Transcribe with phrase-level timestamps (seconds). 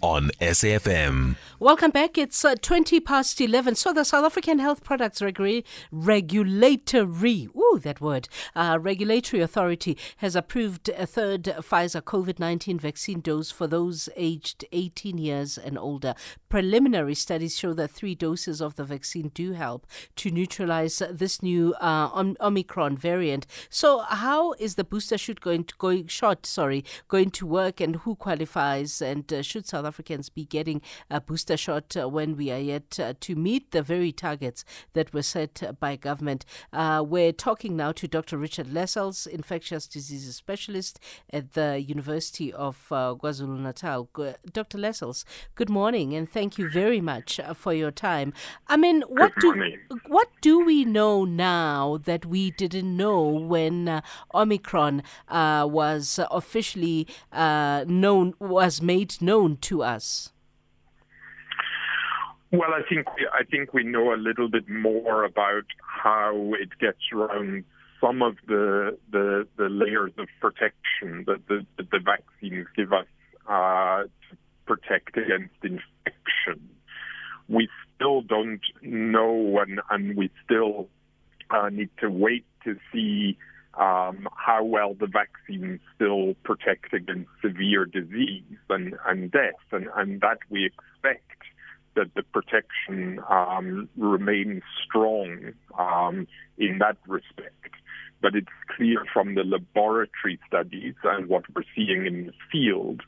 [0.00, 1.36] On SAFM.
[1.58, 2.16] Welcome back.
[2.16, 3.74] It's uh, 20 past 11.
[3.74, 10.34] So, the South African Health Products Regu- Regulatory, ooh, that word, uh, Regulatory Authority has
[10.34, 16.14] approved a third Pfizer COVID 19 vaccine dose for those aged 18 years and older.
[16.48, 19.86] Preliminary studies show that three doses of the vaccine do help
[20.16, 23.46] to neutralize this new uh, Omicron variant.
[23.70, 27.96] So, how is the booster shot going to, going shot, sorry, going to work and
[27.96, 30.80] who qualifies and uh, should South Africans be getting
[31.10, 35.12] a booster shot uh, when we are yet uh, to meet the very targets that
[35.12, 36.44] were set by government?
[36.72, 38.38] Uh, we're talking now to Dr.
[38.38, 41.00] Richard Lessels, infectious diseases specialist
[41.30, 44.08] at the University of uh, KwaZulu Natal.
[44.52, 44.78] Dr.
[44.78, 48.32] Lessels, good morning and thank you very much uh, for your time.
[48.68, 49.54] I mean, what do
[50.06, 54.00] what do we know now that we didn't know when uh,
[54.34, 60.32] Omicron uh, was officially uh, known, was made known to us?
[62.50, 66.98] Well, I think I think we know a little bit more about how it gets
[67.10, 67.64] around
[67.98, 73.06] some of the the, the layers of protection that the, that the vaccines give us
[73.48, 76.68] uh, to protect against infection.
[77.48, 80.88] We still don't know, and, and we still
[81.50, 83.38] uh, need to wait to see
[83.74, 90.20] um, how well the vaccines still protect against severe disease and, and death, and, and
[90.20, 91.24] that we expect
[91.94, 96.26] that the protection um, remains strong um,
[96.58, 97.74] in that respect.
[98.20, 103.02] But it's clear from the laboratory studies and what we're seeing in the field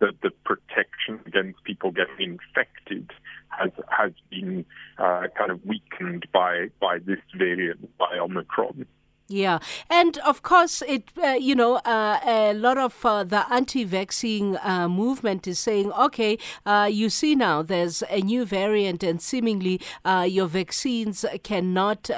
[0.00, 3.10] that the protection against people getting infected
[3.48, 4.64] has has been
[4.98, 8.86] uh, kind of weakened by by this variant, by Omicron.
[9.32, 14.58] Yeah, and of course, it uh, you know uh, a lot of uh, the anti-vaccine
[14.60, 16.36] uh, movement is saying, okay,
[16.66, 22.10] uh, you see now there's a new variant, and seemingly uh, your vaccines cannot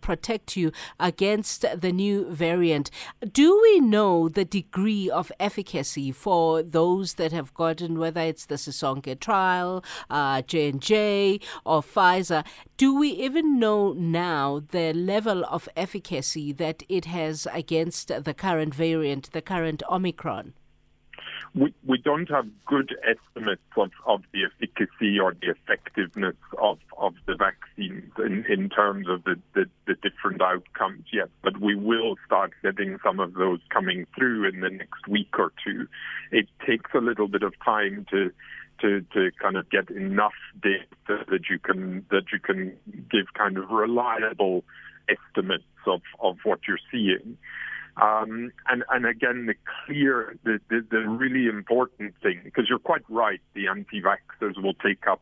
[0.00, 2.90] protect you against the new variant.
[3.30, 8.54] Do we know the degree of efficacy for those that have gotten, whether it's the
[8.54, 9.84] Sisonke trial,
[10.46, 12.42] J and J, or Pfizer?
[12.82, 16.52] Do we even know now the level of efficacy?
[16.54, 20.54] that it has against the current variant, the current Omicron?
[21.54, 27.14] We, we don't have good estimates of, of the efficacy or the effectiveness of, of
[27.26, 32.16] the vaccines in, in terms of the, the, the different outcomes yet, but we will
[32.26, 35.86] start getting some of those coming through in the next week or two.
[36.32, 38.32] It takes a little bit of time to
[38.82, 42.76] to, to kind of get enough data that you can that you can
[43.10, 44.64] give kind of reliable
[45.08, 47.38] estimates of, of what you're seeing.
[48.00, 49.54] Um, and, and again, the
[49.84, 55.06] clear, the, the, the really important thing, because you're quite right, the anti-vaxxers will take
[55.06, 55.20] up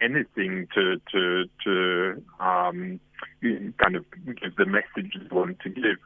[0.00, 3.00] anything to, to, to um,
[3.40, 4.04] kind of
[4.42, 5.96] give the message they want to give.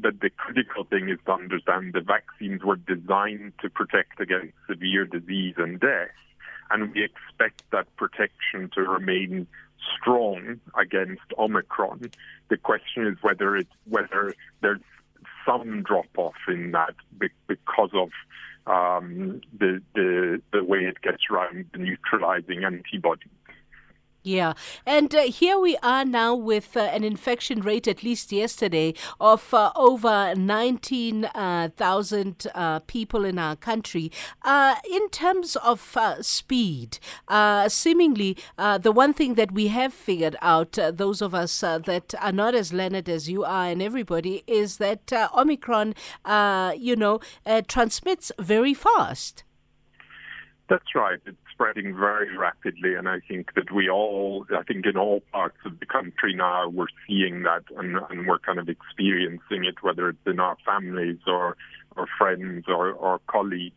[0.00, 5.04] But the critical thing is to understand the vaccines were designed to protect against severe
[5.04, 6.08] disease and death.
[6.70, 9.46] And we expect that protection to remain
[9.96, 12.10] strong against Omicron.
[12.48, 14.80] The question is whether it whether there's
[15.46, 16.94] some drop off in that
[17.46, 18.10] because of
[18.66, 23.28] um, the, the the way it gets around the neutralizing antibodies.
[24.28, 24.52] Yeah,
[24.84, 29.54] and uh, here we are now with uh, an infection rate, at least yesterday, of
[29.54, 34.12] uh, over 19,000 uh, people in our country.
[34.42, 36.98] Uh, in terms of uh, speed,
[37.68, 42.54] seemingly the one thing that we have figured out, those of us that are not
[42.54, 45.94] as learned as you are and everybody, is that Omicron,
[46.76, 47.18] you know,
[47.66, 49.44] transmits very fast.
[50.68, 51.18] That's right.
[51.24, 55.58] It's spreading very rapidly, and I think that we all, I think in all parts
[55.64, 60.08] of the country now, we're seeing that, and, and we're kind of experiencing it, whether
[60.10, 61.56] it's in our families or
[61.96, 63.74] or friends or, or colleagues.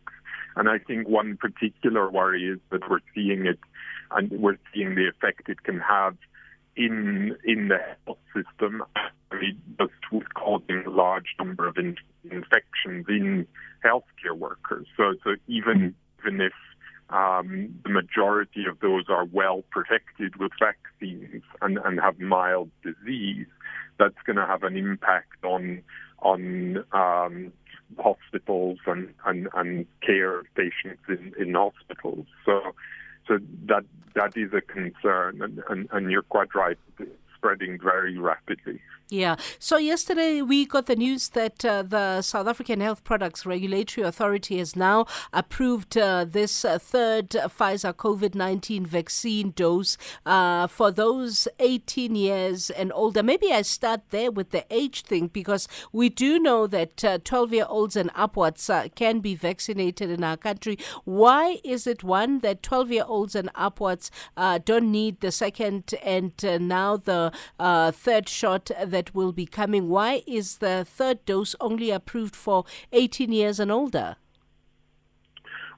[0.56, 3.58] And I think one particular worry is that we're seeing it,
[4.12, 6.16] and we're seeing the effect it can have
[6.76, 8.84] in in the health system,
[9.80, 11.96] just with causing a large number of in,
[12.30, 13.48] infections in
[13.84, 14.86] healthcare workers.
[14.96, 16.28] So, so even mm-hmm.
[16.28, 16.54] even if
[17.12, 23.48] um, the majority of those are well protected with vaccines and, and have mild disease,
[23.98, 25.82] that's going to have an impact on
[26.20, 27.52] on um,
[27.98, 32.28] hospitals and, and, and care patients in, in hospitals.
[32.46, 32.62] So
[33.28, 33.84] so that
[34.16, 36.78] that is a concern, and, and, and you're quite right.
[37.00, 38.80] It's spreading very rapidly.
[39.12, 39.36] Yeah.
[39.60, 44.58] So yesterday we got the news that uh, the South African Health Products Regulatory Authority
[44.60, 51.50] has now approved uh, this uh, third Pfizer COVID 19 vaccine dose uh, for those
[51.60, 53.22] 18 years and older.
[53.22, 57.52] Maybe I start there with the age thing because we do know that uh, 12
[57.52, 60.78] year olds and upwards uh, can be vaccinated in our country.
[61.04, 64.10] Why is it one that 12 year olds and upwards
[64.64, 66.32] don't need the second and
[66.62, 67.34] now the
[67.94, 69.90] third shot that that will be coming.
[69.90, 74.16] Why is the third dose only approved for 18 years and older?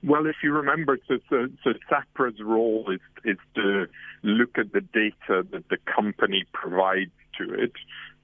[0.04, 3.86] Well, if you remember, so, so, so SAHPRA's role is, is to
[4.24, 7.72] look at the data that the company provides to it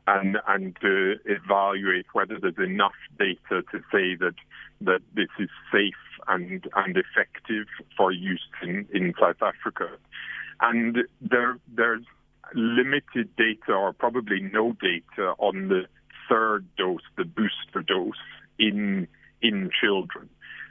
[0.06, 4.36] and, and to evaluate whether there's enough data to say that,
[4.82, 5.94] that this is safe
[6.28, 9.92] and, and effective for use in, in South Africa.
[10.60, 12.04] And there, there's
[12.54, 15.84] limited data or probably no data on the
[16.30, 18.14] third dose, the booster dose
[18.58, 19.08] in
[19.42, 20.30] in children.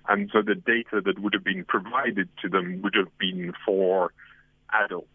[0.08, 4.12] And so the data that would have been provided to them would have been for
[4.72, 5.08] adults.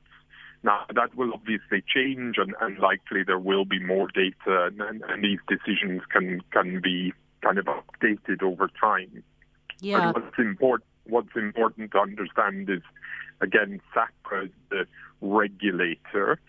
[0.64, 5.24] Now, that will obviously change, and, and likely there will be more data, and, and,
[5.24, 7.12] these decisions can, can be
[7.42, 9.24] kind of updated over time.
[9.82, 10.12] Yeah.
[10.12, 12.82] what's, important, what's important to understand is,
[13.42, 14.86] again, SAHPRA is the
[15.22, 16.40] regulator,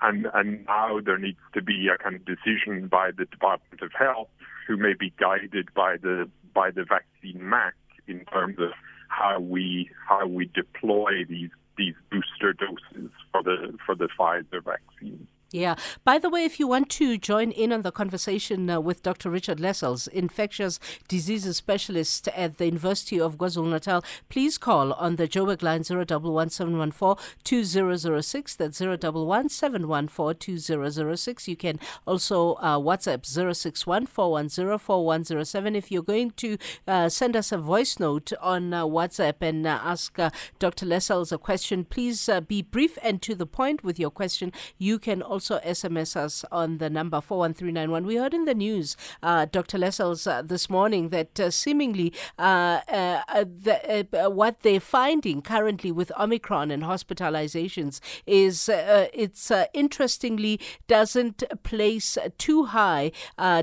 [0.00, 3.90] and, and now there needs to be a kind of decision by the Department of
[3.98, 4.28] Health,
[4.66, 7.74] who may be guided by the by the vaccine MAC
[8.06, 8.70] in terms of
[9.08, 15.26] how we how we deploy these these booster doses for the for the Pfizer vaccine.
[15.50, 15.76] Yeah.
[16.04, 19.30] By the way, if you want to join in on the conversation uh, with Dr.
[19.30, 20.78] Richard Lessels, infectious
[21.08, 28.56] diseases specialist at the University of KwaZulu Natal, please call on the Joburg line 0117142006.
[28.58, 31.48] That's 0117142006.
[31.48, 35.76] You can also uh, WhatsApp 0614104107.
[35.76, 39.80] If you're going to uh, send us a voice note on uh, WhatsApp and uh,
[39.82, 40.28] ask uh,
[40.58, 40.84] Dr.
[40.84, 44.52] Lessels a question, please be brief and to the point with your question.
[44.76, 48.04] You can also also SMS us on the number 41391.
[48.04, 49.78] We heard in the news, uh, Dr.
[49.78, 55.92] Lessels, uh, this morning that uh, seemingly uh, uh, uh, the, what they're finding currently
[55.92, 60.58] with Omicron and hospitalizations is it's interestingly
[60.88, 63.12] doesn't place too high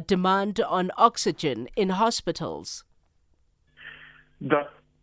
[0.07, 2.85] demand on oxygen in hospitals.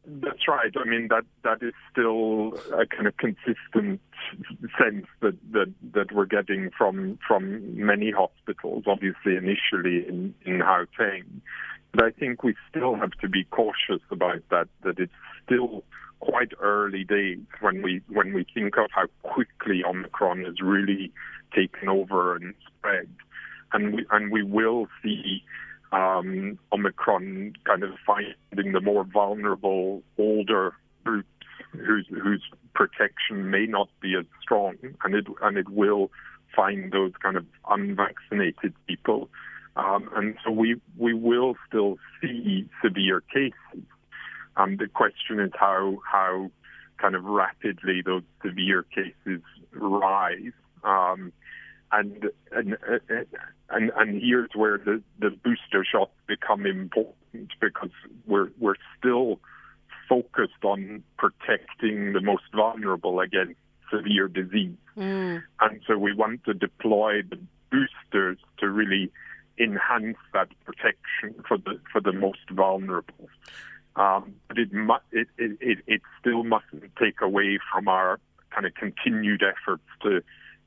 [0.04, 0.72] That's right.
[0.76, 4.00] I mean that that is still a kind of consistent
[4.78, 8.84] sense that that, that we're getting from from many hospitals.
[8.87, 11.25] Obviously, initially in in Gauteng,
[11.93, 14.69] but I think we still have to be cautious about that.
[14.82, 15.12] That it's
[15.44, 15.84] still
[16.20, 21.12] quite early days when we when we think of how quickly Omicron has really
[21.55, 23.08] taken over and spread,
[23.72, 25.44] and we and we will see
[25.92, 30.74] um, Omicron kind of finding the more vulnerable older
[31.04, 31.28] groups
[31.72, 32.42] whose whose
[32.74, 36.10] protection may not be as strong, and it and it will
[36.54, 39.28] find those kind of unvaccinated people,
[39.76, 43.86] um, and so we we will still see severe cases.
[44.56, 46.50] Um, the question is how how
[46.98, 49.42] kind of rapidly those severe cases
[49.72, 50.52] rise.
[50.84, 51.32] Um,
[51.90, 52.76] and and
[53.72, 57.90] and and here's where the the booster shots become important because
[58.26, 59.40] we're we're still
[60.08, 63.58] focused on protecting the most vulnerable against
[63.91, 65.43] severe disease, mm.
[65.60, 67.38] and so we want to deploy the
[67.70, 69.10] boosters to really
[69.58, 73.29] enhance that protection for the for the most vulnerable.
[73.94, 78.19] Um, but it, mu- it, it it it still mustn't take away from our
[78.50, 80.22] kind of continued efforts to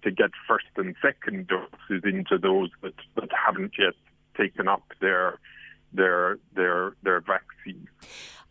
[0.06, 3.96] to get first and second doses into those that, that haven't yet
[4.38, 5.40] taken up their
[5.92, 7.90] their their their vaccine.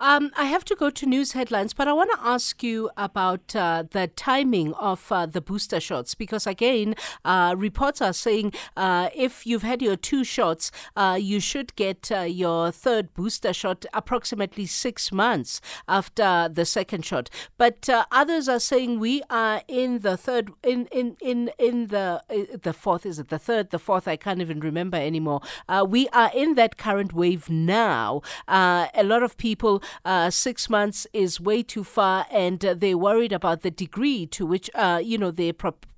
[0.04, 3.56] Um, I have to go to news headlines, but I want to ask you about
[3.56, 6.94] uh, the timing of uh, the booster shots because, again,
[7.24, 12.12] uh, reports are saying uh, if you've had your two shots, uh, you should get
[12.12, 17.30] uh, your third booster shot approximately six months after the second shot.
[17.56, 22.20] But others are saying we are in the third, in in in in the
[22.62, 23.06] the fourth.
[23.06, 24.06] Is it the third, the fourth?
[24.06, 25.40] I can't even remember anymore.
[25.86, 28.20] we are in that current wave now.
[28.46, 33.32] a lot of people uh, six months is way too far, and uh, they're worried
[33.32, 35.52] about the degree to which uh, you know they're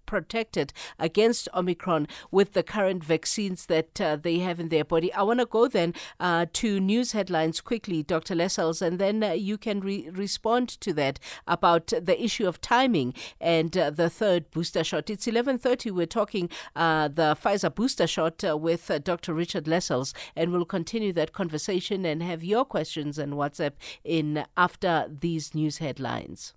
[0.07, 5.13] protected against Omicron with the current vaccines that uh, they have in their body.
[5.13, 8.35] I want to go then uh, to news headlines quickly, Dr.
[8.35, 13.15] Lessels, and then uh, you can re- respond to that about the issue of timing
[13.41, 15.11] and uh, the third booster shot.
[15.11, 15.91] It's 11:30.
[15.91, 19.35] We're talking uh, the Pfizer booster shot uh, with Dr.
[19.35, 23.73] Richard Lessels, and we'll continue that conversation and have your questions and WhatsApp
[24.05, 26.56] in after these news headlines.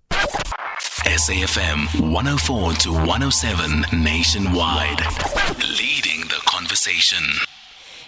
[1.06, 5.00] SAFM 104 to 107 nationwide.
[5.80, 7.24] Leading the conversation.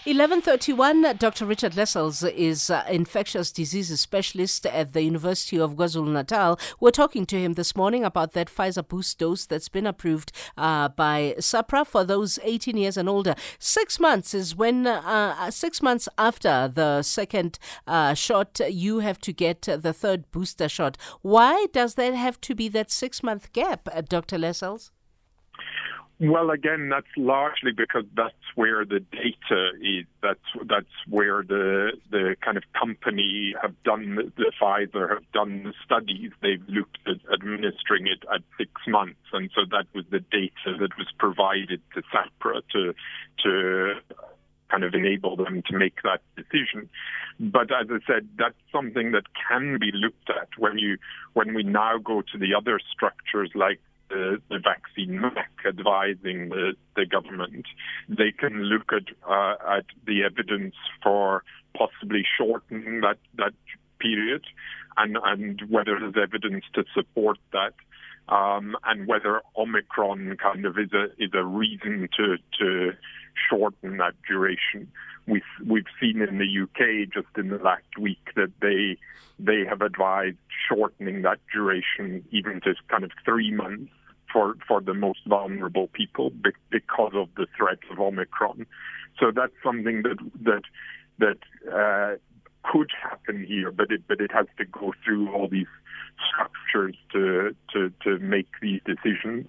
[0.05, 1.45] 1131, Dr.
[1.45, 6.59] Richard Lessels is uh, infectious diseases specialist at the University of KwaZulu-Natal.
[6.79, 10.89] We're talking to him this morning about that Pfizer boost dose that's been approved uh,
[10.89, 13.35] by SAHPRA for those 18 years and older.
[13.59, 19.21] Six months is when, uh, uh six months after the second uh, shot, you have
[19.21, 20.97] to get the third booster shot.
[21.21, 24.39] Why does there have to be that six month gap, Dr.
[24.39, 24.89] Lessels?
[26.23, 30.05] Well, again, that's largely because that's where the data is.
[30.21, 35.73] That's that's where the the kind of company have done the, Pfizer have done the
[35.83, 36.29] studies.
[36.39, 40.95] They've looked at administering it at six months, and so that was the data that
[40.95, 42.93] was provided to SAHPRA to
[43.43, 43.93] to
[44.69, 46.87] kind of enable them to make that decision.
[47.39, 50.99] But as I said, that's something that can be looked at when you
[51.33, 53.79] when we now go to the other structures like
[54.11, 57.65] the, the vaccine MAC advising the, the government,
[58.09, 61.43] they can look at uh, at the evidence for
[61.77, 63.53] possibly shortening that that
[63.99, 64.43] period,
[64.97, 67.73] and and whether there's evidence to support that.
[68.29, 72.93] Um, and whether Omicron kind of is a is a reason to to
[73.49, 74.91] shorten that duration.
[75.27, 78.97] We've we've seen in the UK just in the last week that they
[79.39, 80.37] they have advised
[80.69, 83.91] shortening that duration even to kind of three months
[84.31, 86.31] for, for the most vulnerable people
[86.69, 88.65] because of the threat of Omicron.
[89.19, 90.63] So that's something that that
[91.19, 91.37] that
[91.71, 92.17] uh,
[92.63, 95.67] could happen here, but it but it has to go through all these
[96.27, 99.47] structures to to to make these decisions.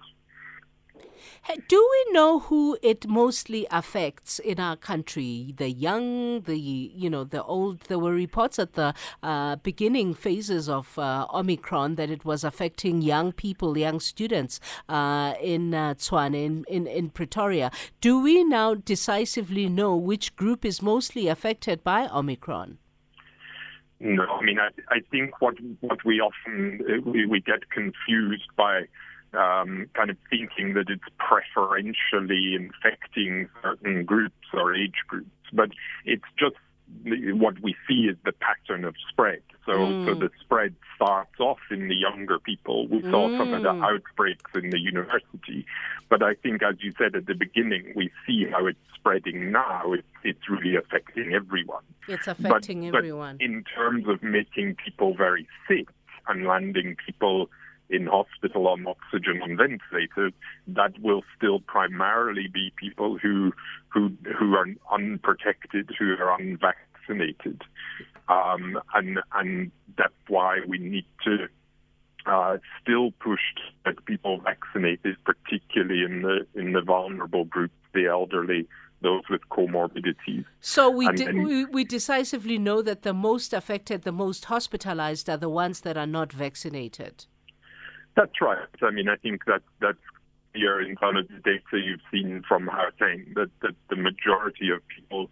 [1.67, 5.53] Do we know who it mostly affects in our country?
[5.57, 7.81] The young, the you know, the old.
[7.81, 13.01] There were reports at the uh, beginning phases of uh, Omicron that it was affecting
[13.01, 17.71] young people, young students uh, in uh, Tshwane, in, in in Pretoria.
[17.99, 22.77] Do we now decisively know which group is mostly affected by Omicron?
[23.99, 28.87] No, I mean, I, I think what what we often we, we get confused by
[29.35, 35.69] um, kind of thinking that it's preferentially infecting certain groups or age groups, but
[36.05, 36.55] it's just
[37.05, 39.41] what we see is the pattern of spread.
[39.65, 40.05] So, mm.
[40.05, 42.87] so the spread starts off in the younger people.
[42.87, 43.37] We saw mm.
[43.37, 43.83] some of the mm.
[43.83, 45.65] outbreaks in the university,
[46.09, 49.93] but I think, as you said at the beginning, we see how it's spreading now.
[49.93, 51.83] It's, it's really affecting everyone.
[52.07, 53.37] It's affecting but, everyone.
[53.37, 55.87] But in terms of making people very sick
[56.27, 57.49] and landing people
[57.93, 60.33] in hospital on oxygen on ventilators,
[60.67, 63.53] that will still primarily be people who
[63.89, 67.61] who who are unprotected, who are unvaccinated,
[68.27, 71.47] um, and and that's why we need to
[72.25, 73.41] uh, still push
[73.85, 78.67] that people vaccinated, particularly in the in the vulnerable groups, the elderly,
[79.01, 80.45] those with comorbidities.
[80.61, 85.37] So we, de- we, we decisively know that the most affected, the most hospitalized, are
[85.37, 87.25] the ones that are not vaccinated.
[88.15, 88.59] That's right.
[88.81, 89.97] I mean, I think that that's
[90.53, 94.81] clear in some of the data you've seen from Gauteng that, that the majority of
[94.87, 95.29] people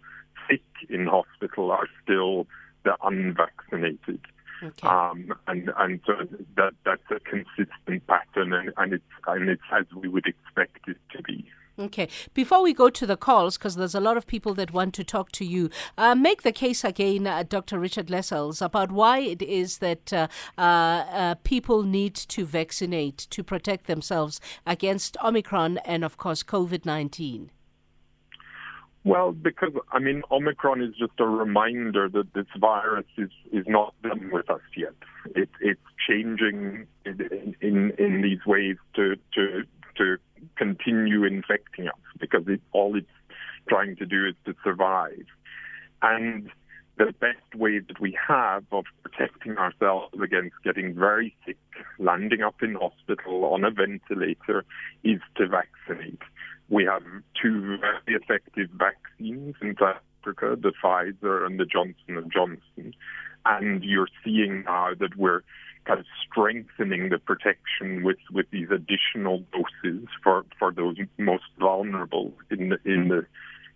[0.48, 2.46] sick in hospital are still
[2.84, 4.20] the unvaccinated.
[4.62, 4.86] Okay.
[4.86, 6.14] Um, and and so
[6.56, 10.98] that that's a consistent pattern, and, and it's and it's as we would expect it
[11.16, 11.50] to be.
[11.78, 12.08] Okay.
[12.34, 15.04] Before we go to the calls, because there's a lot of people that want to
[15.04, 17.78] talk to you, uh, make the case again, uh, Dr.
[17.78, 23.42] Richard Lessels, about why it is that uh, uh, uh people need to vaccinate to
[23.42, 27.50] protect themselves against Omicron and, of course, COVID 19.
[29.04, 33.94] Well, because I mean, Omicron is just a reminder that this virus is, is not
[34.02, 34.94] done with us yet.
[35.34, 39.64] It, it's changing in, in, in these ways to to
[39.96, 40.18] to
[40.56, 43.06] continue infecting us because it, all it's
[43.68, 45.24] trying to do is to survive.
[46.02, 46.50] And
[46.98, 51.56] the best way that we have of protecting ourselves against getting very sick,
[51.98, 54.64] landing up in hospital on a ventilator,
[55.02, 56.20] is to vaccinate.
[56.68, 57.02] We have
[57.40, 62.94] two very effective vaccines in South Africa, the Pfizer and the Johnson and Johnson.
[63.44, 65.42] And you're seeing now that we're
[65.84, 72.32] kind of strengthening the protection with, with these additional doses for, for those most vulnerable
[72.50, 73.26] in the, in the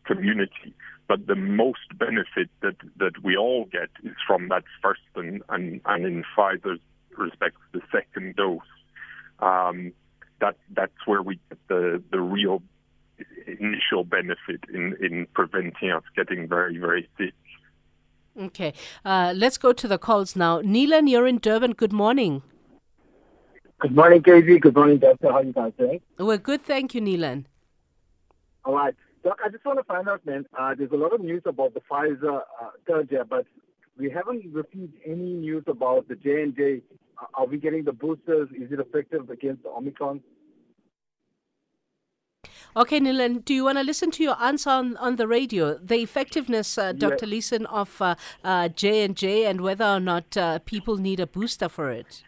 [0.05, 0.75] community.
[1.09, 5.81] But the most benefit that, that we all get is from that first and, and,
[5.85, 6.81] and in Pfizer's
[7.17, 8.61] respects, the second dose.
[9.39, 9.93] Um,
[10.41, 12.63] that that's where we get the, the real
[13.47, 17.35] initial benefit in, in preventing us getting very, very sick.
[18.39, 18.75] Okay,
[19.05, 20.61] uh, let's go to the calls now.
[20.61, 21.73] Neelan, you're in Durban.
[21.73, 22.43] Good morning.
[23.79, 24.61] Good morning, KG.
[24.61, 25.31] Good morning, Doctor.
[25.31, 26.01] How are you guys doing?
[26.19, 27.47] We're good, thank you, Neelan.
[28.65, 28.95] All right.
[29.25, 31.73] Doc, I just want to find out, man, uh, there's a lot of news about
[31.73, 33.47] the Pfizer uh, third year, but
[33.99, 36.83] we haven't received any news about the J&J.
[37.21, 38.49] Uh, are we getting the boosters?
[38.51, 40.21] Is it effective against the Omicron?
[42.77, 45.79] Okay, Neelan, do you want to listen to your answer on, on the radio?
[45.79, 47.25] The effectiveness, uh, Dr.
[47.25, 47.31] Yeah.
[47.31, 51.91] Leeson, of uh, uh, J&J and whether or not uh, people need a booster for
[51.91, 52.23] it?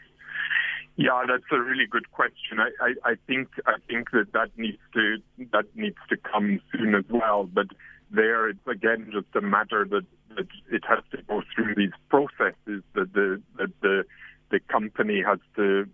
[0.96, 2.60] Yeah, that's a really good question.
[2.60, 5.18] I, I, I think I think that that needs to
[5.52, 7.44] that needs to come soon as well.
[7.44, 7.66] But
[8.10, 12.82] there, it's again just a matter that, that it has to go through these processes.
[12.94, 14.04] That the that the
[14.50, 15.86] the company has to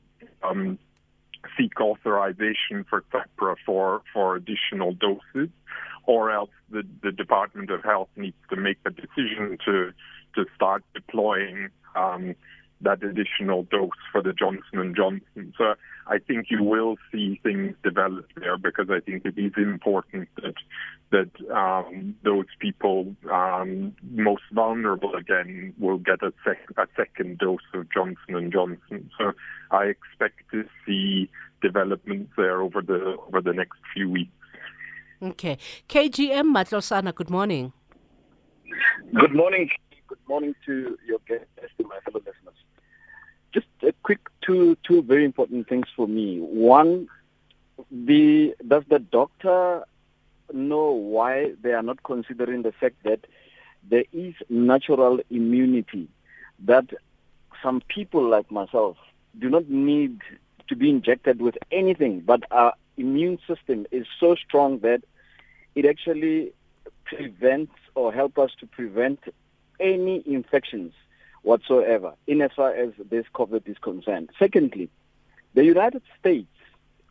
[0.42, 0.78] um,
[1.56, 5.50] seek authorization for SAHPRA for, for additional doses,
[6.06, 9.92] or else the, the Department of Health needs to make a decision to,
[10.34, 12.34] to start deploying um,
[12.80, 15.54] that additional dose for the Johnson and Johnson.
[15.56, 15.74] So
[16.06, 20.54] I think you will see things develop there because I think it is important that
[21.10, 27.60] that um, those people um, most vulnerable again will get a, sec- a second dose
[27.72, 29.10] of Johnson and Johnson.
[29.18, 29.32] So
[29.70, 31.30] I expect to see
[31.62, 34.32] developments there over the over the next few weeks.
[35.22, 35.56] Okay,
[35.88, 37.14] KGM Matlosana.
[37.14, 37.72] Good morning.
[39.14, 39.70] Good morning.
[40.08, 41.46] Good morning to your guests
[41.78, 42.63] and my fellow listeners.
[43.54, 46.40] Just a quick two two very important things for me.
[46.40, 47.08] One,
[47.90, 49.84] the does the doctor
[50.52, 53.20] know why they are not considering the fact that
[53.88, 56.08] there is natural immunity
[56.64, 56.86] that
[57.62, 58.96] some people like myself
[59.38, 60.20] do not need
[60.68, 65.02] to be injected with anything, but our immune system is so strong that
[65.74, 66.52] it actually
[67.04, 69.20] prevents or helps us to prevent
[69.78, 70.92] any infections
[71.44, 74.30] whatsoever in as far as this COVID is concerned.
[74.38, 74.88] Secondly,
[75.54, 76.48] the United States,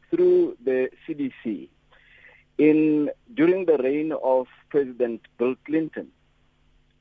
[0.09, 1.69] through the CDC,
[2.57, 6.11] in during the reign of President Bill Clinton,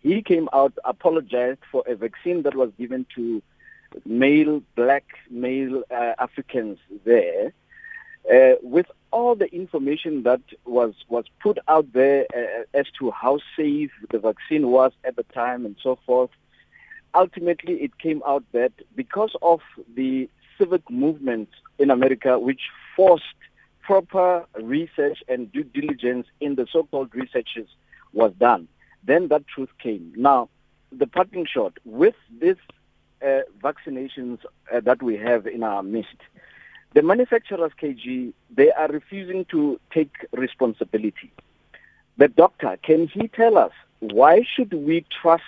[0.01, 3.43] he came out apologized for a vaccine that was given to
[4.05, 7.53] male black male uh, Africans there.
[8.33, 13.39] Uh, with all the information that was was put out there uh, as to how
[13.57, 16.31] safe the vaccine was at the time and so forth,
[17.15, 19.61] ultimately it came out that because of
[19.95, 21.49] the civic movement
[21.79, 22.63] in America, which
[22.97, 23.25] forced
[23.83, 27.69] proper research and due diligence in the so-called researches
[28.13, 28.69] was done,
[29.05, 30.13] then that truth came.
[30.17, 30.49] Now,
[30.91, 32.57] the parting shot with this
[33.23, 34.39] uh, vaccinations
[34.73, 36.17] uh, that we have in our midst,
[36.95, 41.33] the manufacturers, KG, they are refusing to take responsibility.
[42.19, 45.43] The doctor, can he tell us why should we trust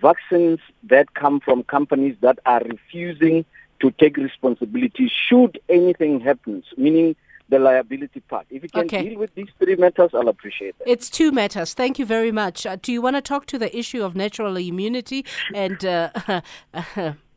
[0.00, 3.44] vaccines that come from companies that are refusing
[3.80, 7.16] to take responsibility should anything happen, meaning
[7.48, 8.46] the liability part.
[8.50, 9.08] If you can okay.
[9.08, 10.84] deal with these three matters, I'll appreciate it.
[10.86, 11.74] It's two matters.
[11.74, 12.64] Thank you very much.
[12.64, 16.10] Uh, do you want to talk to the issue of natural immunity and uh,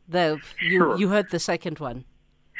[0.08, 0.98] the you sure.
[0.98, 2.04] you heard the second one?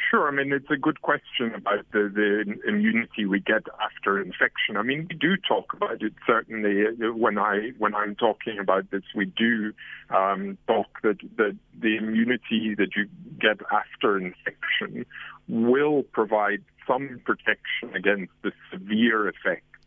[0.09, 0.27] Sure.
[0.27, 4.75] I mean, it's a good question about the, the immunity we get after infection.
[4.75, 9.03] I mean, we do talk about it certainly when I when I'm talking about this.
[9.15, 9.71] We do
[10.09, 13.07] um, talk that the the immunity that you
[13.39, 15.05] get after infection
[15.47, 19.78] will provide some protection against the severe effects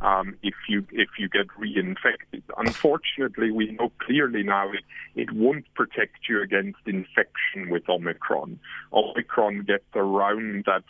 [0.00, 2.42] um, if you if you get reinfected.
[2.56, 8.58] Unfortunately, we know clearly now it, it won't protect you against infection with Omicron.
[8.92, 10.84] Omicron gets around that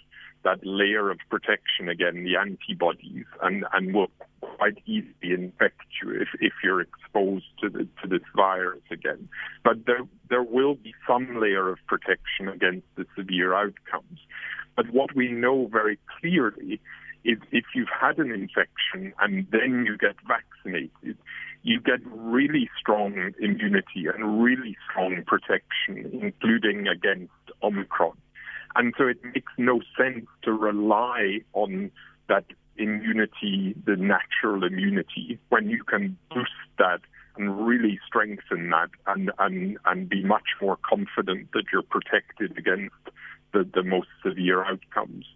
[0.46, 6.28] that layer of protection again, the antibodies, and, and will quite easily infect you if,
[6.40, 9.28] if you're exposed to the to this virus again.
[9.64, 14.20] But there there will be some layer of protection against the severe outcomes.
[14.76, 16.80] But what we know very clearly
[17.26, 21.18] is if you've had an infection and then you get vaccinated,
[21.62, 28.16] you get really strong immunity and really strong protection, including against Omicron.
[28.76, 31.90] And so it makes no sense to rely on
[32.28, 32.44] that
[32.76, 37.00] immunity, the natural immunity, when you can boost that
[37.36, 42.94] and really strengthen that and, and, and be much more confident that you're protected against
[43.52, 45.26] the, the most severe outcomes.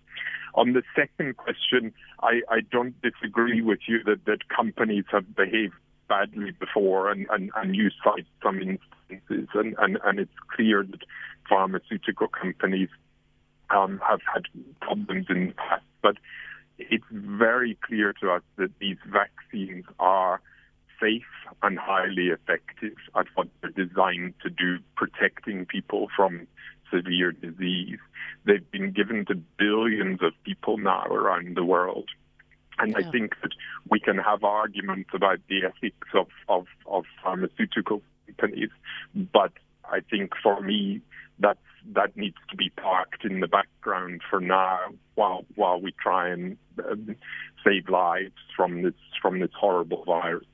[0.55, 5.75] On the second question, I, I don't disagree with you that, that companies have behaved
[6.09, 11.01] badly before, and, and, and you cite some instances, and, and, and it's clear that
[11.49, 12.89] pharmaceutical companies
[13.71, 14.45] um, have had
[14.81, 15.85] problems in the past.
[16.03, 16.17] But
[16.79, 20.41] it's very clear to us that these vaccines are
[21.01, 21.23] safe
[21.63, 26.47] and highly effective at what they're designed to do, protecting people from
[26.91, 27.99] severe disease.
[28.45, 32.09] They've been given to billions of people now around the world.
[32.79, 33.07] And yeah.
[33.07, 33.53] I think that
[33.91, 38.71] we can have arguments about the ethics of, of, of pharmaceutical companies,
[39.15, 39.53] but
[39.85, 41.03] I think for me,
[41.39, 41.59] that's
[41.95, 44.79] that needs to be parked in the background for now
[45.15, 47.17] while while we try and um,
[47.65, 50.47] save lives from this from this horrible virus.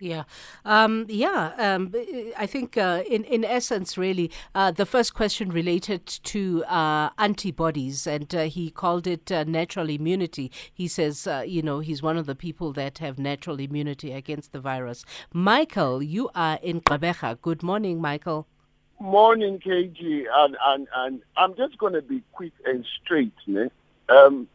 [0.00, 0.24] Yeah,
[0.64, 1.52] um, yeah.
[1.58, 1.92] Um,
[2.38, 8.06] I think, uh, in in essence, really, uh, the first question related to uh, antibodies,
[8.06, 10.50] and uh, he called it uh, natural immunity.
[10.72, 14.52] He says, uh, you know, he's one of the people that have natural immunity against
[14.52, 15.04] the virus.
[15.34, 17.38] Michael, you are in Gqeberha.
[17.42, 18.46] Good morning, Michael.
[19.00, 23.70] Morning, KG, and and and I'm just going to be quick and straight, man.
[24.08, 24.48] Um,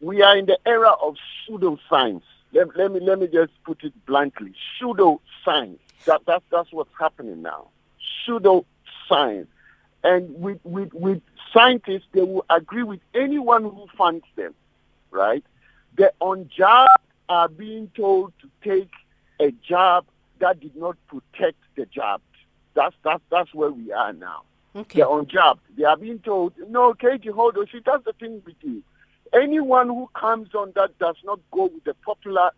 [0.00, 1.16] we are in the era of
[1.48, 2.22] pseudoscience
[2.54, 4.54] let, let me let me just put it bluntly.
[4.78, 5.80] Pseudo science.
[6.06, 7.68] That, that that's what's happening now.
[8.24, 8.64] Pseudo
[9.08, 9.48] science.
[10.02, 14.54] And with, with, with scientists, they will agree with anyone who funds them,
[15.10, 15.42] right?
[15.96, 16.88] The unjabbed
[17.28, 18.90] are being told to take
[19.40, 20.04] a job
[20.40, 22.22] that did not protect the jabbed.
[22.74, 24.42] That's, that's, that's where we are now.
[24.76, 24.98] Okay.
[25.00, 25.60] They're on unjabbed.
[25.76, 27.66] They are being told, no, KG, hold on.
[27.72, 28.82] See, that's the thing with you
[29.34, 32.50] anyone who comes on that does not go with the popular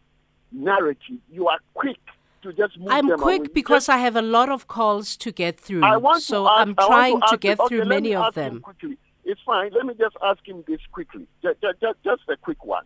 [0.53, 1.99] narrative, you are quick
[2.43, 3.49] to just move I'm quick away.
[3.53, 5.85] because just, I have a lot of calls to get through.
[5.85, 8.61] I want so ask, I'm trying to, to get okay, through many of them.
[8.61, 8.99] Quickly.
[9.25, 9.73] It's fine.
[9.73, 11.27] Let me just ask him this quickly.
[11.43, 12.85] Just, just, just a quick one.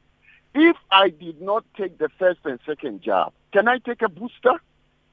[0.54, 4.54] If I did not take the first and second jab, can I take a booster?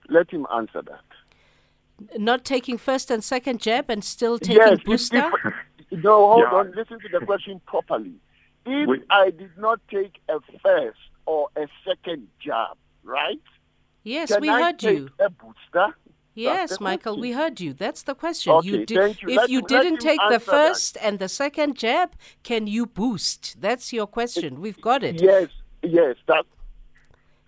[0.10, 2.20] Let him answer that.
[2.20, 5.32] Not taking first and second jab and still taking yes, booster?
[5.44, 5.54] If,
[5.92, 6.58] if, no, hold yeah.
[6.58, 6.72] on.
[6.76, 8.14] Listen to the question properly.
[8.68, 13.42] If we, I did not take a first or a second jab, right?
[14.04, 15.10] Yes, Can we I heard take you.
[15.20, 15.96] A booster?
[16.34, 17.22] Yes, Michael, question.
[17.22, 17.74] we heard you.
[17.74, 18.54] That's the question.
[18.54, 19.30] Okay, you did, you.
[19.30, 21.06] If let you didn't take the first that.
[21.06, 23.60] and the second jab, can you boost?
[23.60, 24.62] That's your question.
[24.62, 25.20] We've got it.
[25.20, 25.50] Yes,
[25.82, 26.16] yes.
[26.28, 26.46] That.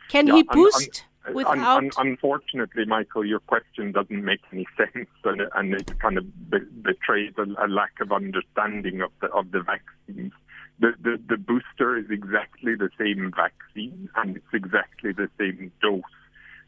[0.09, 1.05] Can yeah, he boost?
[1.27, 1.77] Un, un, without...
[1.77, 6.57] un, unfortunately, Michael, your question doesn't make any sense, and, and it kind of be,
[6.81, 10.33] betrays a, a, lack of understanding of the of the vaccines
[10.79, 16.01] the, the, the booster is exactly the same vaccine and it's exactly the same dose.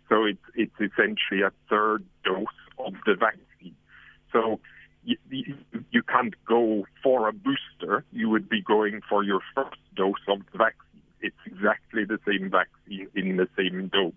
[0.10, 2.46] So it's, it's essentially a third dose
[2.78, 3.76] of the vaccine.
[4.34, 4.60] So
[5.04, 5.18] you,
[5.92, 8.04] you, can't go for a booster.
[8.12, 11.02] You would be going for your first dose of the vaccine.
[11.22, 14.14] It's exactly the same vaccine in the same dose.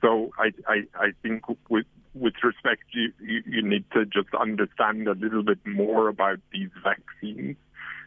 [0.00, 5.08] So I, I, I think with, with respect, you, you, you need to just understand
[5.08, 7.56] a little bit more about these vaccines.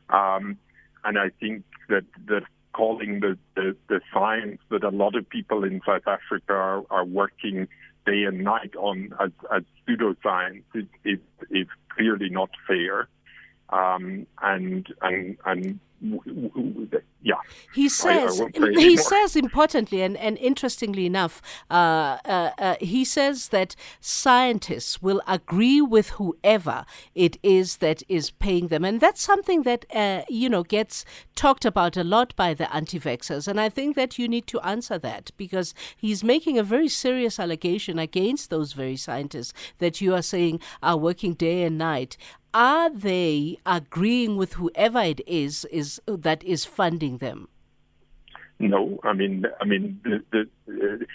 [0.09, 0.57] Um,
[1.03, 5.63] and I think that, that calling the, the, the science that a lot of people
[5.63, 7.67] in South Africa are, are working
[8.05, 13.07] day and night on as, as pseudoscience is, is, is clearly not fair.
[13.69, 15.79] Um, and, and, and
[17.23, 17.35] yeah.
[17.73, 23.05] He says I, I he says importantly and, and interestingly enough, uh, uh, uh, he
[23.05, 29.21] says that scientists will agree with whoever it is that is paying them, and that's
[29.21, 31.05] something that uh, you know gets
[31.35, 34.97] talked about a lot by the anti-vaxxers, and I think that you need to answer
[34.99, 40.21] that because he's making a very serious allegation against those very scientists that you are
[40.21, 42.17] saying are working day and night
[42.53, 47.47] are they agreeing with whoever it is is that is funding them?
[48.59, 51.05] No, I mean, I mean, the, the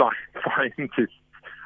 [0.00, 0.10] uh,
[0.44, 1.14] scientists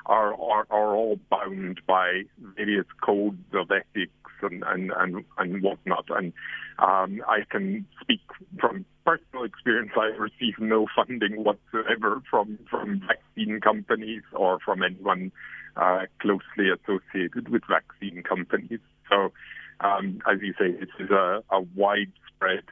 [0.06, 2.22] are, are are all bound by
[2.56, 6.06] various codes of ethics and and and, and whatnot.
[6.10, 6.32] And
[6.78, 8.20] um, I can speak
[8.60, 9.92] from personal experience.
[9.96, 15.32] I receive no funding whatsoever from from vaccine companies or from anyone
[15.76, 18.80] uh, closely associated with vaccine companies.
[19.12, 19.32] So,
[19.80, 22.64] um, as you say, this is a, a widespread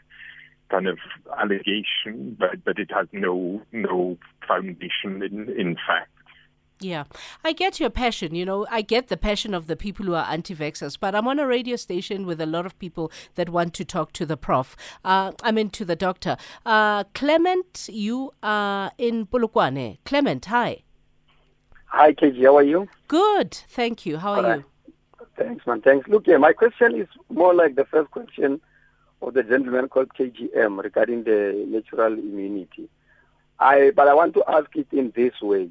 [0.71, 0.99] kind of
[1.39, 6.11] allegation, but, but it has no no foundation in, in fact.
[6.83, 7.05] Yeah,
[7.45, 8.35] I get your passion.
[8.35, 11.29] You know, I get the passion of the people who are anti vaxxers, but I'm
[11.29, 14.39] on a radio station with a lot of people that want to talk to the
[14.39, 14.77] prof.
[15.05, 16.39] Uh, I mean, to the doctor.
[16.65, 19.99] Uh, Clement, you are in Polokwane.
[20.07, 20.85] Clement, hi.
[21.87, 22.45] Hi, KG.
[22.45, 22.89] How are you?
[23.09, 23.53] Good.
[23.53, 24.17] Thank you.
[24.17, 24.65] How are you?
[25.41, 25.81] Thanks, man.
[25.81, 26.07] Thanks.
[26.07, 28.61] Look, yeah, my question is more like the first question
[29.23, 32.91] of the gentleman called KGM regarding the natural immunity.
[33.59, 35.71] I, but I want to ask it in this way.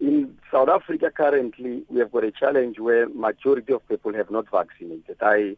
[0.00, 4.50] In South Africa currently, we have got a challenge where majority of people have not
[4.50, 5.16] vaccinated.
[5.20, 5.56] I,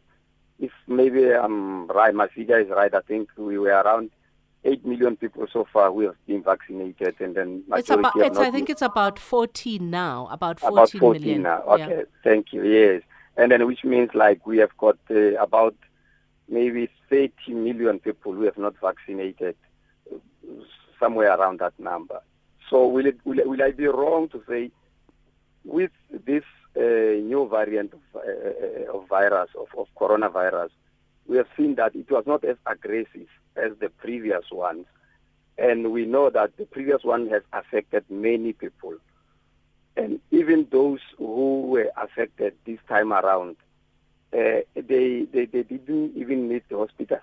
[0.59, 4.11] if maybe I'm right, my figure is right, I think we were around
[4.65, 8.51] 8 million people so far who have been vaccinated and then it's about it's, I
[8.51, 11.41] think it's about 14 now about 14, about 14 million.
[11.43, 12.03] now okay yeah.
[12.23, 13.03] thank you yes
[13.37, 15.75] and then which means like we have got uh, about
[16.49, 19.55] maybe 30 million people who have not vaccinated
[20.99, 22.21] somewhere around that number
[22.69, 24.71] so will it will, will I be wrong to say
[25.63, 25.91] with
[26.25, 26.43] this
[26.75, 30.69] uh, new variant of, uh, of virus of, of coronavirus
[31.27, 34.85] we have seen that it was not as aggressive as the previous ones.
[35.57, 38.95] And we know that the previous one has affected many people.
[39.97, 43.55] And even those who were affected this time around,
[44.31, 47.19] uh, they, they, they didn't even need the hospital,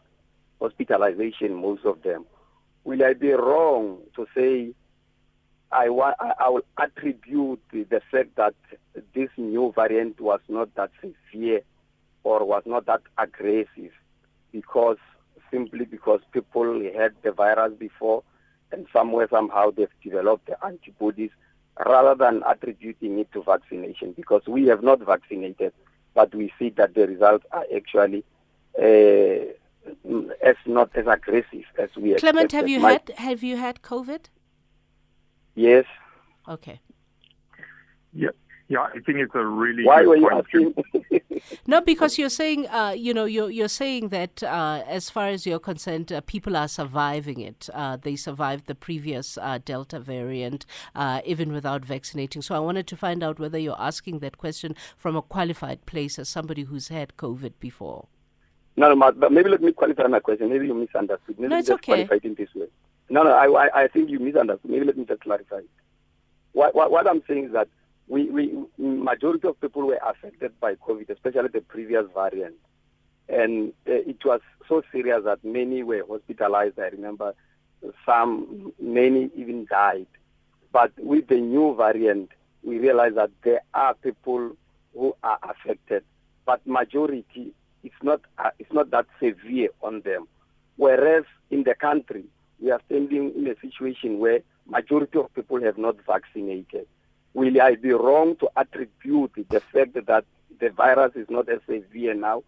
[0.60, 2.26] hospitalization, most of them.
[2.82, 4.74] Will I be wrong to say
[5.70, 8.54] I, wa- I will attribute the fact that
[9.14, 11.62] this new variant was not that severe
[12.22, 13.92] or was not that aggressive
[14.52, 14.98] because
[15.50, 18.22] simply because people had the virus before
[18.72, 21.30] and somewhere somehow they've developed the antibodies
[21.86, 25.72] rather than attributing it to vaccination because we have not vaccinated
[26.14, 28.24] but we see that the results are actually
[28.78, 29.44] uh,
[30.42, 32.52] as not as aggressive as we Clement, expected.
[32.52, 34.26] have you My, had have you had COVID?
[35.54, 35.84] Yes.
[36.48, 36.80] Okay.
[38.12, 38.30] Yeah,
[38.68, 38.80] yeah.
[38.80, 40.46] I think it's a really Why good were you point.
[40.46, 41.20] asking?
[41.66, 45.46] No, because you're saying, uh, you know, you're you're saying that uh, as far as
[45.46, 47.68] you're concerned, uh, people are surviving it.
[47.74, 52.40] Uh, they survived the previous uh, Delta variant uh, even without vaccinating.
[52.40, 56.18] So I wanted to find out whether you're asking that question from a qualified place
[56.18, 58.06] as somebody who's had COVID before.
[58.76, 60.48] No, no, but maybe let me qualify my question.
[60.48, 61.38] Maybe you misunderstood.
[61.38, 61.92] Maybe No, you it's just okay.
[62.06, 62.68] qualified in this way.
[63.10, 64.70] No, no, I, I, I think you misunderstood.
[64.70, 65.60] Maybe let me just clarify.
[66.52, 67.68] What, what, what I'm saying is that
[68.08, 72.56] we, we, majority of people were affected by COVID, especially the previous variant.
[73.28, 76.78] And uh, it was so serious that many were hospitalized.
[76.78, 77.34] I remember
[78.04, 80.06] some, many even died.
[80.72, 82.30] But with the new variant,
[82.62, 84.56] we realize that there are people
[84.94, 86.02] who are affected,
[86.46, 87.52] but majority
[87.84, 90.26] it's not uh, it's not that severe on them.
[90.76, 92.24] Whereas in the country,
[92.60, 96.86] we are standing in a situation where majority of people have not vaccinated.
[97.34, 100.24] Will I be wrong to attribute the fact that
[100.60, 102.42] the virus is not as severe now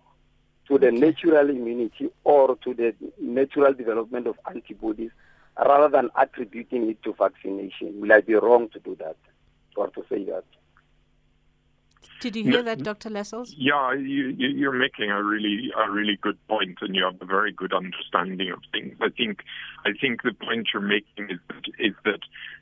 [0.68, 5.10] to the natural immunity or to the natural development of antibodies
[5.58, 8.00] rather than attributing it to vaccination?
[8.00, 9.16] Will I be wrong to do that
[9.76, 10.44] or to say that?
[12.20, 13.10] Did you hear that, Dr.
[13.10, 13.54] Lessels?
[13.58, 17.26] Yeah, you, you- you're making a really a really good point, and you have a
[17.26, 18.96] very good understanding of things.
[19.02, 19.42] I think
[19.84, 22.20] I think the point you're making is that, is that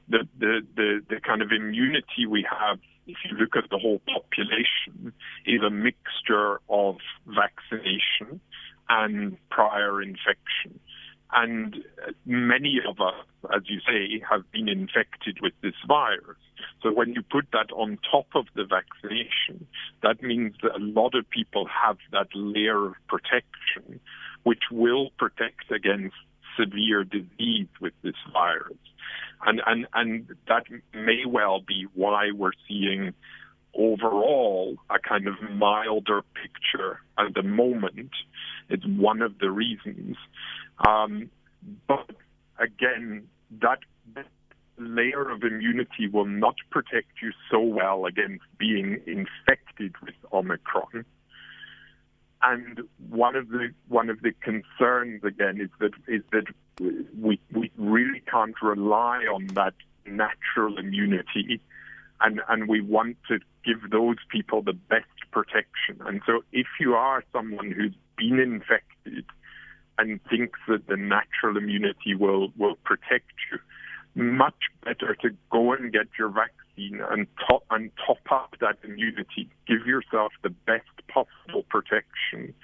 [0.09, 4.01] the, the the the kind of immunity we have, if you look at the whole
[4.07, 5.13] population,
[5.47, 8.41] is a mixture of vaccination
[8.89, 10.79] and prior infection.
[11.33, 11.77] And
[12.25, 16.39] many of us, as you say, have been infected with this virus.
[16.83, 19.67] So when you put that on top of the vaccination,
[20.03, 24.01] that means that a lot of people have that layer of protection,
[24.45, 26.15] which will protect against
[26.57, 28.77] severe disease with this virus.
[29.45, 33.13] And, and, and that may well be why we're seeing
[33.75, 38.11] overall a kind of milder picture at the moment.
[38.69, 40.17] It's one of the reasons.
[40.87, 41.31] Um,
[41.87, 42.11] but
[42.59, 43.29] again,
[43.61, 43.81] that,
[44.15, 44.27] that
[44.79, 51.05] layer of immunity will not protect you so well against being infected with Omicron.
[52.47, 56.45] And one of the one of the concerns again is that is that
[57.19, 61.61] we we really can't rely on that natural immunity,
[62.21, 65.97] and and we want to give those people the best protection.
[66.01, 69.25] And so, if you are someone who's been infected
[69.97, 73.59] and thinks that the natural immunity will will protect you,
[74.23, 79.49] much better to go and get your vaccine and top and top up that immunity.
[79.67, 82.55] Give yourself the best possible protection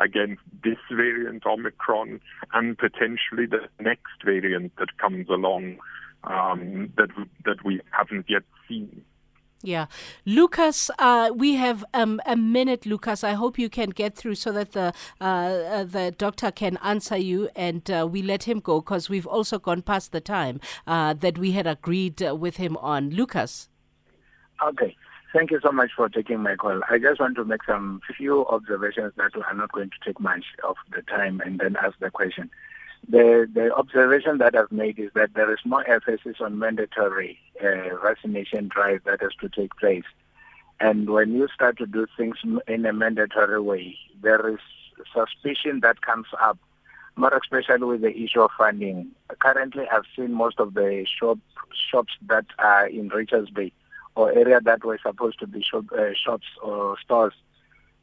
[0.00, 2.20] against this variant Omicron
[2.52, 5.78] and potentially the next variant that comes along
[6.24, 7.10] um, that
[7.44, 9.04] that we haven't yet seen.
[9.62, 9.86] Yeah.
[10.24, 13.22] Lucas, uh, we have um, a minute, Lucas.
[13.22, 17.18] I hope you can get through so that the uh, uh, the doctor can answer
[17.18, 21.12] you and uh, we let him go because we've also gone past the time uh,
[21.12, 23.10] that we had agreed uh, with him on.
[23.10, 23.68] Lucas.
[24.66, 24.96] Okay.
[25.32, 26.80] Thank you so much for taking my call.
[26.90, 30.44] I just want to make some few observations that are not going to take much
[30.64, 32.50] of the time and then ask the question.
[33.08, 37.96] The the observation that I've made is that there is more emphasis on mandatory uh,
[38.02, 40.04] vaccination drive that has to take place.
[40.80, 42.36] And when you start to do things
[42.66, 44.60] in a mandatory way, there is
[45.12, 46.58] suspicion that comes up,
[47.16, 49.08] more especially with the issue of funding.
[49.40, 51.38] Currently, I've seen most of the shop,
[51.90, 53.72] shops that are in Richards Bay
[54.14, 57.34] or area that were supposed to be shop, uh, shops or stores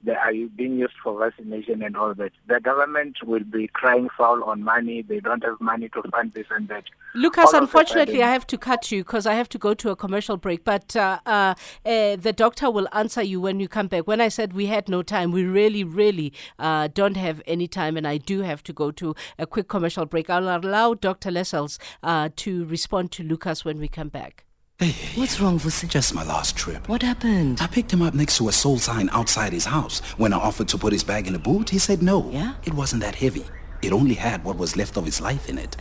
[0.04, 2.32] they are being used for vaccination and all that.
[2.48, 5.02] The government will be crying foul on money.
[5.02, 6.86] They don't have money to fund this and that.
[7.16, 10.38] Lucas, unfortunately, I have to cut you because I have to go to a commercial
[10.38, 10.64] break.
[10.64, 11.56] But uh, uh,
[11.86, 14.08] uh, the doctor will answer you when you come back.
[14.08, 17.98] When I said we had no time, we really, really uh, don't have any time,
[17.98, 20.30] and I do have to go to a quick commercial break.
[20.30, 21.32] I'll allow Dr.
[21.32, 24.47] Lessels uh, to respond to Lucas when we come back.
[24.80, 25.90] Hey, What's wrong, Vusi?
[25.90, 26.88] just my last trip.
[26.88, 27.60] What happened?
[27.60, 30.02] I picked him up next to a soul sign outside his house.
[30.18, 32.30] When I offered to put his bag in the boot, he said no.
[32.30, 32.54] Yeah?
[32.64, 33.46] It wasn't that heavy.
[33.82, 35.76] It only had what was left of his life in it.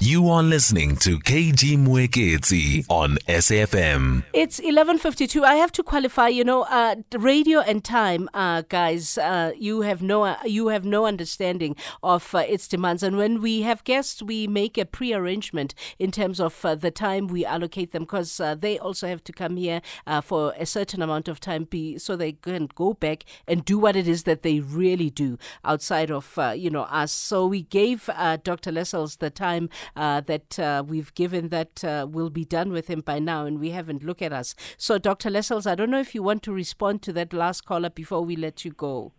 [0.00, 4.22] You are listening to KG Mwekezi on SFM.
[4.32, 5.44] It's 11:52.
[5.44, 6.28] I have to qualify.
[6.28, 9.16] You know, uh, radio and time, uh, guys.
[9.16, 13.02] Uh, you have no uh, you have no understanding of uh, its demands.
[13.02, 17.26] And when we have guests, we make a pre-arrangement in terms of uh, the time
[17.28, 21.02] we allocate them, because uh, they also have to come here uh, for a certain
[21.02, 24.42] amount of time, be, so they can go back and do what it is that
[24.42, 27.12] they really do outside of uh, you know us.
[27.12, 28.72] So we gave uh, Dr.
[28.72, 33.00] Lessels the time uh, that uh, we've given that uh, will be done with him
[33.00, 34.02] by now, and we haven't.
[34.02, 34.54] Look at us.
[34.76, 35.30] So, Dr.
[35.30, 38.36] Lessels, I don't know if you want to respond to that last caller before we
[38.36, 39.12] let you go.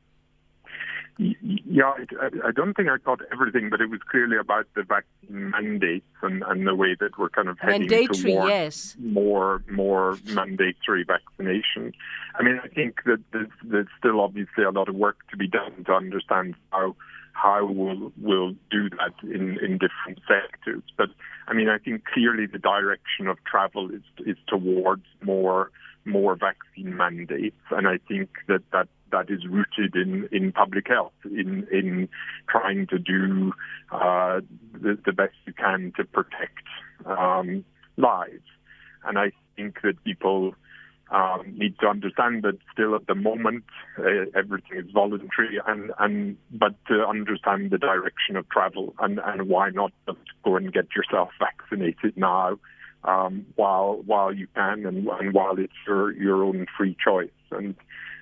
[1.19, 5.49] Yeah, I, I don't think I got everything, but it was clearly about the vaccine
[5.49, 8.95] mandates and, and the way that we're kind of heading Mandatory, towards yes.
[8.97, 11.91] more more mandatory vaccination.
[12.35, 15.49] I mean, I think that there's, there's still obviously a lot of work to be
[15.49, 16.95] done to understand how
[17.41, 20.83] how we'll we'll do that in, in different sectors.
[20.97, 21.09] But
[21.47, 25.71] I mean, I think clearly the direction of travel is is towards more
[26.05, 31.13] more vaccine mandates, and I think that that that is rooted in, in public health,
[31.25, 32.09] in in
[32.47, 33.53] trying to do
[33.91, 34.41] uh,
[34.73, 36.65] the, the best you can to protect
[37.05, 37.65] um,
[37.97, 38.47] lives.
[39.05, 40.55] And I think that people
[41.11, 43.63] um, need to understand that still at the moment
[43.97, 49.47] uh, everything is voluntary, and, and but to understand the direction of travel and, and
[49.47, 52.57] why not just go and get yourself vaccinated now
[53.03, 57.75] um, while while you can and, and while it's your your own free choice and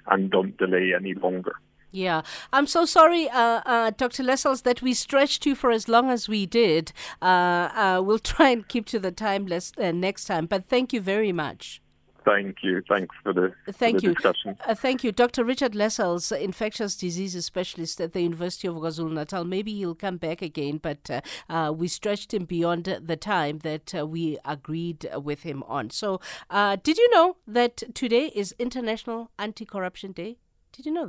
[0.07, 1.55] and don't delay any longer.
[1.91, 2.21] Yeah,
[2.51, 4.21] I'm so sorry, uh, uh, Dr.
[4.21, 6.91] Lessels, that we stretched you for as long as we did.
[7.21, 10.93] Uh, uh we'll try and keep to the time less, uh, next time, but thank
[10.93, 11.81] you very much.
[12.27, 12.81] Thank you.
[12.89, 14.13] Thanks for the, Thank for the you.
[14.13, 14.57] discussion.
[14.65, 15.13] Uh, thank you.
[15.13, 15.45] Dr.
[15.45, 19.45] Richard Lessels, infectious diseases specialist at the University of KwaZulu Natal.
[19.45, 23.95] Maybe he'll come back again, but uh, uh, we stretched him beyond the time that
[23.95, 25.89] uh, we agreed with him on.
[25.89, 30.37] So, uh, did you know that today is International Anti Corruption Day?
[30.73, 31.05] Did you know that?